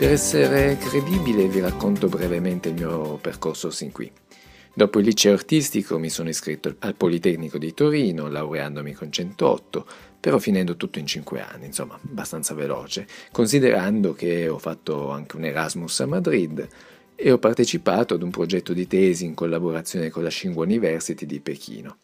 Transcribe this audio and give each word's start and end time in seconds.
Per 0.00 0.10
essere 0.10 0.78
credibile 0.78 1.46
vi 1.46 1.60
racconto 1.60 2.08
brevemente 2.08 2.70
il 2.70 2.74
mio 2.74 3.18
percorso 3.18 3.68
sin 3.68 3.92
qui. 3.92 4.10
Dopo 4.72 4.98
il 4.98 5.04
liceo 5.04 5.34
artistico 5.34 5.98
mi 5.98 6.08
sono 6.08 6.30
iscritto 6.30 6.74
al 6.78 6.94
Politecnico 6.94 7.58
di 7.58 7.74
Torino, 7.74 8.30
laureandomi 8.30 8.94
con 8.94 9.12
108, 9.12 9.86
però 10.18 10.38
finendo 10.38 10.76
tutto 10.76 10.98
in 10.98 11.04
5 11.04 11.42
anni, 11.42 11.66
insomma, 11.66 12.00
abbastanza 12.02 12.54
veloce, 12.54 13.06
considerando 13.30 14.14
che 14.14 14.48
ho 14.48 14.56
fatto 14.56 15.10
anche 15.10 15.36
un 15.36 15.44
Erasmus 15.44 16.00
a 16.00 16.06
Madrid 16.06 16.66
e 17.14 17.30
ho 17.30 17.38
partecipato 17.38 18.14
ad 18.14 18.22
un 18.22 18.30
progetto 18.30 18.72
di 18.72 18.86
tesi 18.86 19.26
in 19.26 19.34
collaborazione 19.34 20.08
con 20.08 20.22
la 20.22 20.30
Tsinghua 20.30 20.64
University 20.64 21.26
di 21.26 21.40
Pechino. 21.40 21.98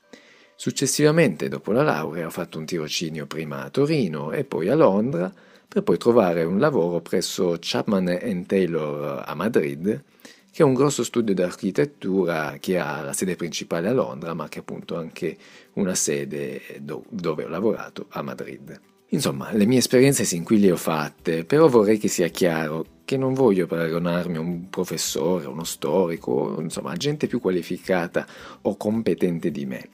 Successivamente, 0.55 1.49
dopo 1.49 1.73
la 1.73 1.83
laurea, 1.83 2.27
ho 2.27 2.31
fatto 2.31 2.59
un 2.59 2.67
tirocinio 2.67 3.25
prima 3.25 3.65
a 3.65 3.71
Torino 3.71 4.33
e 4.33 4.45
poi 4.45 4.69
a 4.69 4.75
Londra, 4.75 5.33
per 5.69 5.83
poi 5.83 5.99
trovare 5.99 6.45
un 6.45 6.59
lavoro 6.59 7.01
presso 7.01 7.57
Chapman 7.61 8.45
Taylor 8.47 9.23
a 9.27 9.35
Madrid, 9.35 10.03
che 10.51 10.63
è 10.63 10.65
un 10.65 10.75
grosso 10.75 11.05
studio 11.05 11.35
di 11.35 11.43
architettura 11.43 12.57
che 12.59 12.79
ha 12.79 13.03
la 13.03 13.13
sede 13.13 13.37
principale 13.37 13.89
a 13.89 13.93
Londra, 13.93 14.33
ma 14.33 14.49
che 14.49 14.61
appunto 14.61 14.97
ha 14.97 15.01
anche 15.01 15.37
una 15.75 15.95
sede 15.95 16.63
dove 16.81 17.45
ho 17.45 17.49
lavorato 17.49 18.07
a 18.09 18.23
Madrid. 18.23 18.81
Insomma, 19.11 19.53
le 19.53 19.67
mie 19.67 19.79
esperienze 19.79 20.25
sin 20.25 20.43
qui 20.43 20.59
le 20.59 20.73
ho 20.73 20.77
fatte, 20.77 21.45
però 21.45 21.69
vorrei 21.69 21.99
che 21.99 22.09
sia 22.09 22.29
chiuro 22.29 22.85
che 23.05 23.17
non 23.17 23.35
voglio 23.35 23.67
paragonarmi 23.67 24.37
a 24.37 24.41
un 24.41 24.69
professore, 24.69 25.47
uno 25.47 25.63
storico, 25.63 26.57
insomma, 26.61 26.97
gente 26.97 27.29
più 27.29 27.39
qualificata 27.39 28.27
o 28.63 28.77
competente 28.77 29.51
di 29.51 29.65
me. 29.65 29.89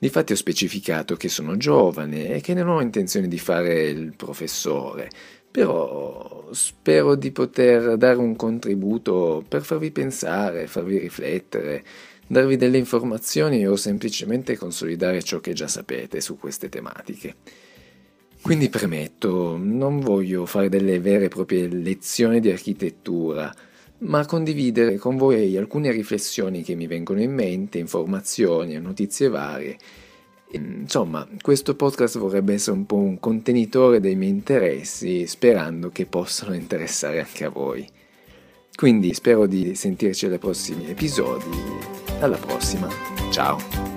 Difatti 0.00 0.32
ho 0.32 0.36
specificato 0.36 1.14
che 1.14 1.28
sono 1.28 1.58
giovane 1.58 2.30
e 2.30 2.40
che 2.40 2.54
non 2.54 2.68
ho 2.68 2.80
intenzione 2.80 3.28
di 3.28 3.38
fare 3.38 3.90
il 3.90 4.14
professore, 4.16 5.10
però 5.50 6.48
spero 6.52 7.14
di 7.16 7.30
poter 7.32 7.98
dare 7.98 8.16
un 8.16 8.34
contributo 8.34 9.44
per 9.46 9.62
farvi 9.62 9.90
pensare, 9.90 10.68
farvi 10.68 10.96
riflettere, 10.96 11.84
darvi 12.26 12.56
delle 12.56 12.78
informazioni 12.78 13.66
o 13.66 13.76
semplicemente 13.76 14.56
consolidare 14.56 15.22
ciò 15.22 15.38
che 15.40 15.52
già 15.52 15.68
sapete 15.68 16.22
su 16.22 16.38
queste 16.38 16.70
tematiche. 16.70 17.34
Quindi 18.40 18.70
premetto, 18.70 19.58
non 19.60 20.00
voglio 20.00 20.46
fare 20.46 20.70
delle 20.70 20.98
vere 20.98 21.26
e 21.26 21.28
proprie 21.28 21.68
lezioni 21.68 22.40
di 22.40 22.50
architettura, 22.50 23.54
ma 24.00 24.24
condividere 24.26 24.96
con 24.96 25.16
voi 25.16 25.56
alcune 25.56 25.90
riflessioni 25.90 26.62
che 26.62 26.74
mi 26.74 26.86
vengono 26.86 27.20
in 27.20 27.32
mente, 27.32 27.78
informazioni 27.78 28.78
notizie 28.78 29.28
varie. 29.28 29.76
Insomma, 30.52 31.26
questo 31.40 31.76
podcast 31.76 32.18
vorrebbe 32.18 32.54
essere 32.54 32.76
un 32.76 32.86
po' 32.86 32.96
un 32.96 33.20
contenitore 33.20 34.00
dei 34.00 34.16
miei 34.16 34.30
interessi, 34.30 35.26
sperando 35.26 35.90
che 35.90 36.06
possano 36.06 36.54
interessare 36.54 37.20
anche 37.20 37.44
a 37.44 37.50
voi. 37.50 37.86
Quindi 38.74 39.12
spero 39.14 39.46
di 39.46 39.74
sentirci 39.74 40.26
ai 40.26 40.38
prossimi 40.38 40.88
episodi. 40.88 41.44
Alla 42.20 42.38
prossima, 42.38 42.88
ciao! 43.30 43.89